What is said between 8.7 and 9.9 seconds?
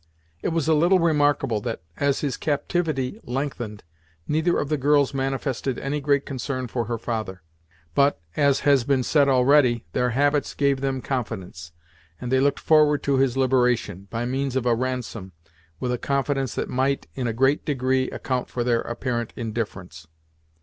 been said already,